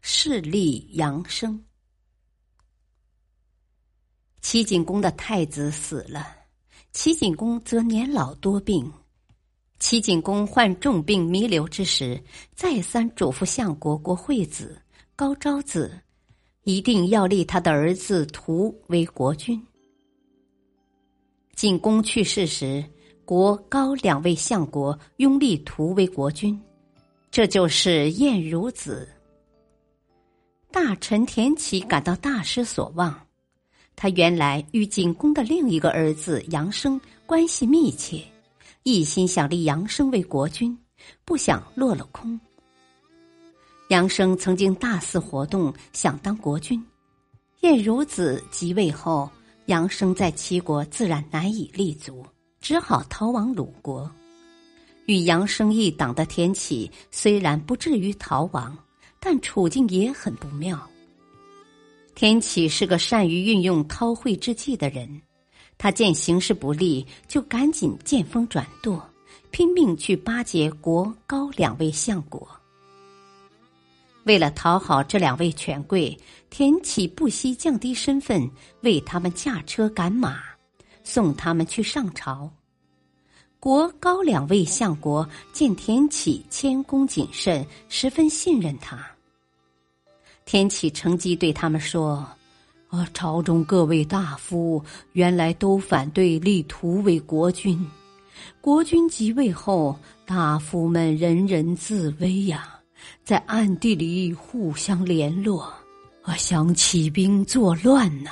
[0.00, 1.64] 势力扬升。
[4.40, 6.26] 齐景公的太子死了，
[6.92, 8.90] 齐景公则年老多病。
[9.78, 12.22] 齐景公患重病弥留之时，
[12.54, 14.80] 再三嘱咐相国国惠子
[15.16, 15.98] 高昭子，
[16.64, 19.62] 一定要立他的儿子屠为国君。
[21.54, 22.84] 景公去世时，
[23.24, 26.58] 国高两位相国拥立屠为国君，
[27.30, 29.08] 这就是晏如子。
[30.72, 33.26] 大臣田启感到大失所望，
[33.96, 38.24] 他原来与景公的另一个儿子杨生关系密切，
[38.84, 40.76] 一心想立杨生为国君，
[41.24, 42.38] 不想落了空。
[43.88, 46.80] 杨生曾经大肆活动，想当国君。
[47.62, 49.28] 晏如子即位后，
[49.66, 52.24] 杨生在齐国自然难以立足，
[52.60, 54.10] 只好逃往鲁国。
[55.06, 58.78] 与杨生一党的田启虽然不至于逃亡。
[59.20, 60.80] 但处境也很不妙。
[62.14, 65.20] 天启是个善于运用韬晦之计的人，
[65.78, 69.02] 他见形势不利，就赶紧见风转舵，
[69.50, 72.48] 拼命去巴结国高两位相国。
[74.24, 76.14] 为了讨好这两位权贵，
[76.50, 78.50] 田启不惜降低身份，
[78.82, 80.40] 为他们驾车赶马，
[81.02, 82.50] 送他们去上朝。
[83.60, 88.98] 国高两位相国见田启谦恭谨慎，十分信任他。
[90.46, 92.26] 田启乘机对他们说
[92.88, 97.78] ：“啊，朝中各位大夫原来都反对立图为国君，
[98.62, 102.80] 国君即位后，大夫们人人自危呀，
[103.22, 105.70] 在暗地里互相联络，
[106.22, 108.30] 啊，想起兵作乱呢。”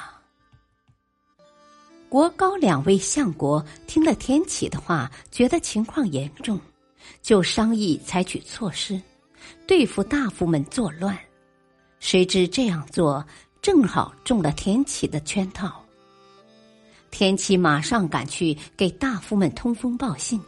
[2.09, 6.59] 国高两位相国听了田启的话，觉得情况严重，
[7.21, 8.99] 就商议采取措施，
[9.67, 11.17] 对付大夫们作乱。
[12.01, 13.23] 谁知这样做
[13.61, 15.85] 正好中了田启的圈套。
[17.11, 20.41] 田启马上赶去给大夫们通风报信，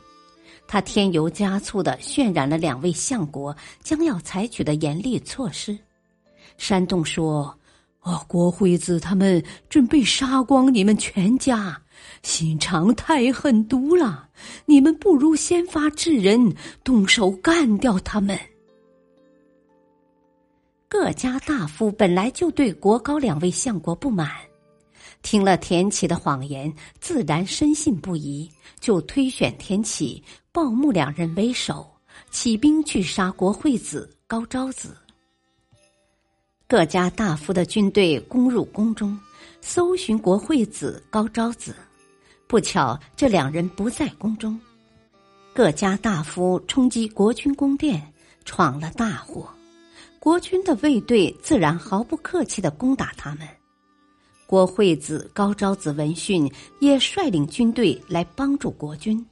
[0.66, 5.78] 他添油加醋的渲染了两位相国将要采取的严厉措施，
[6.56, 7.54] 煽动说。
[8.02, 11.82] 哦，国惠子他们准备杀光你们全家，
[12.22, 14.28] 心肠太狠毒了。
[14.64, 18.38] 你们不如先发制人，动手干掉他们。
[20.88, 24.28] 各家大夫本来就对国高两位相国不满，
[25.22, 28.50] 听了田启的谎言，自然深信不疑，
[28.80, 31.86] 就推选田启、鲍木两人为首，
[32.30, 34.96] 起兵去杀国惠子、高昭子。
[36.70, 39.18] 各家大夫的军队攻入宫中，
[39.60, 41.74] 搜寻国惠子、高昭子，
[42.46, 44.56] 不巧这两人不在宫中。
[45.52, 48.00] 各家大夫冲击国君宫殿，
[48.44, 49.48] 闯了大祸。
[50.20, 53.48] 国君的卫队自然毫不客气的攻打他们。
[54.46, 56.48] 国惠子、高昭子闻讯，
[56.78, 59.26] 也率领军队来帮助国君。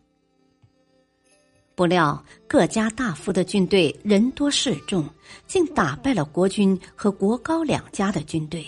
[1.78, 5.09] 不料各家大夫的军队人多势众，
[5.47, 8.66] 竟打败了国君和国高两家的军队。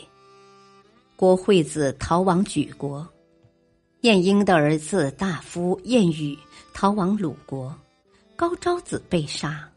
[1.17, 3.05] 国惠子逃往莒国，
[4.03, 6.39] 晏婴的儿子大夫晏宇
[6.73, 7.77] 逃往鲁国，
[8.37, 9.69] 高昭子被杀。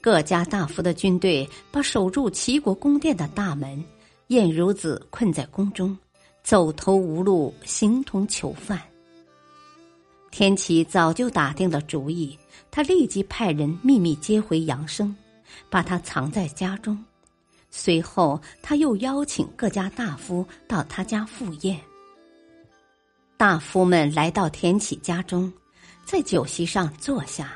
[0.00, 3.84] 各家大夫的军队把守住齐国宫殿的大门
[4.28, 5.98] 晏如子困在宫中，
[6.44, 8.80] 走投无路，形同囚犯。
[10.32, 12.36] 天启早就打定了主意，
[12.70, 15.14] 他立即派人秘密接回杨生，
[15.68, 16.98] 把他藏在家中。
[17.70, 21.78] 随后，他又邀请各家大夫到他家赴宴。
[23.36, 25.52] 大夫们来到田启家中，
[26.06, 27.52] 在酒席上坐下，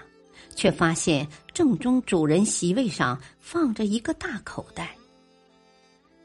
[0.55, 4.95] 却发现正中主人席位上放着一个大口袋。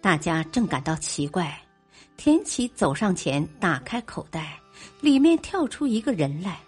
[0.01, 1.57] 大家正感到奇怪，
[2.17, 4.60] 田启走上前打开口袋。
[5.00, 6.59] 里面跳出一个人来，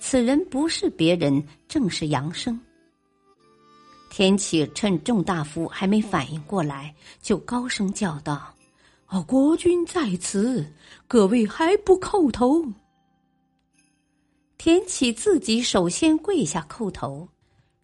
[0.00, 2.58] 此人不是别人，正是杨生。
[4.10, 8.52] 田启趁众大夫还没反应过来，就高声叫道
[9.08, 10.66] ：“哦，国君在此，
[11.06, 12.64] 各位还不叩头？”
[14.58, 17.28] 田启自己首先跪下叩头，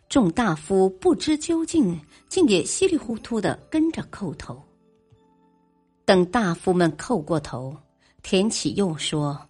[0.09, 4.61] 众大夫不知究竟，竟也稀里糊涂的跟着叩头。
[6.05, 7.77] 等大夫们叩过头，
[8.23, 9.41] 田启又说：“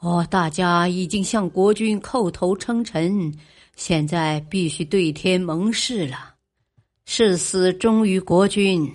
[0.00, 3.34] 哦，大家已经向国君叩头称臣，
[3.74, 6.34] 现在必须对天盟誓了，
[7.04, 8.88] 誓死忠于国君。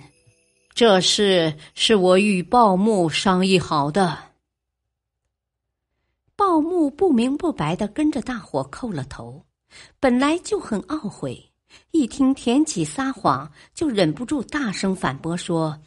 [0.72, 4.18] 这事是我与鲍木商议好的。”
[6.36, 9.44] 鲍木不明不白的跟着大伙叩了头，
[10.00, 11.52] 本来就很懊悔，
[11.92, 15.78] 一听田启撒谎，就忍不住大声反驳说。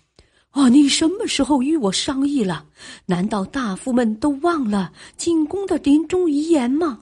[0.57, 0.69] 啊！
[0.69, 2.65] 你什么时候与我商议了？
[3.05, 6.99] 难道大夫们都忘了进宫的临终遗言吗？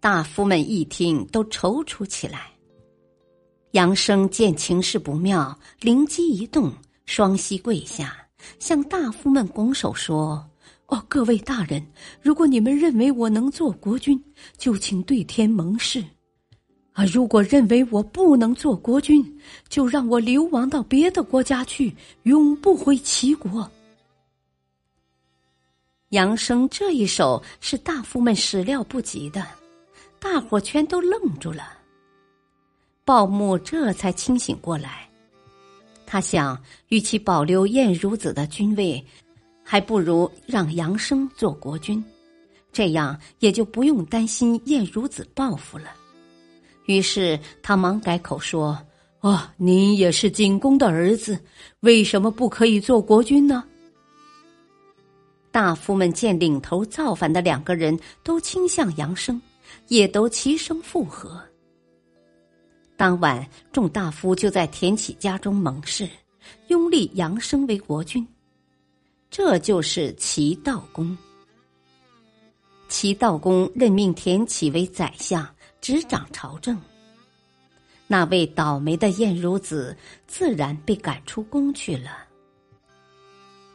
[0.00, 2.50] 大夫们一听，都踌躇起来。
[3.72, 6.72] 杨生见情势不妙，灵机一动，
[7.04, 8.16] 双膝跪下，
[8.58, 10.42] 向大夫们拱手说
[10.88, 11.86] ：“哦，各位大人，
[12.22, 14.18] 如果你们认为我能做国君，
[14.56, 16.02] 就请对天盟誓。”
[16.94, 17.04] 啊！
[17.06, 19.22] 如果认为我不能做国君，
[19.68, 23.70] 就让我流亡到别的国家去，永不回齐国。
[26.10, 29.44] 杨生这一手是大夫们始料不及的，
[30.20, 31.78] 大伙全都愣住了。
[33.04, 35.08] 鲍木这才清醒过来，
[36.06, 36.56] 他想，
[36.88, 39.04] 与其保留晏如子的君位，
[39.64, 42.02] 还不如让杨生做国君，
[42.72, 45.86] 这样也就不用担心晏如子报复了。
[46.86, 48.78] 于是他忙改口说
[49.20, 51.38] ：“哦，您也是景公的儿子，
[51.80, 53.64] 为什么不可以做国君呢？”
[55.50, 59.40] 大夫们见领头造反的两个人都倾向杨生，
[59.88, 61.40] 也都齐声附和。
[62.96, 66.08] 当晚，众大夫就在田启家中盟誓，
[66.68, 68.26] 拥立杨生为国君。
[69.30, 71.16] 这就是齐悼公。
[72.88, 75.48] 齐悼公任命田启为宰相。
[75.84, 76.80] 执掌朝政，
[78.06, 79.94] 那位倒霉的晏如子
[80.26, 82.24] 自然被赶出宫去了。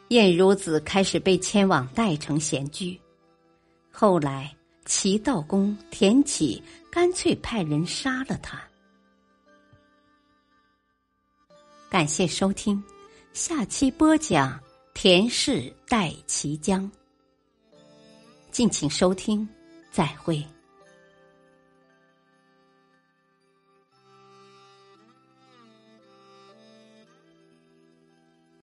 [0.08, 3.00] 晏如子开始被迁往代城闲居，
[3.92, 4.52] 后来
[4.86, 8.60] 齐悼公田启干脆派人杀了他。
[11.92, 12.84] 感谢收听，
[13.34, 14.60] 下期播讲
[14.96, 16.90] 田氏代齐将。
[18.50, 19.48] 敬请收听，
[19.92, 20.44] 再会。